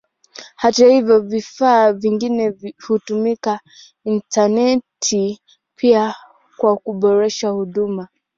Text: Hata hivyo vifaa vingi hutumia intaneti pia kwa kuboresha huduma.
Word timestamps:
Hata 0.55 0.87
hivyo 0.87 1.19
vifaa 1.19 1.93
vingi 1.93 2.51
hutumia 2.87 3.59
intaneti 4.05 5.39
pia 5.75 6.15
kwa 6.57 6.77
kuboresha 6.77 7.49
huduma. 7.49 8.07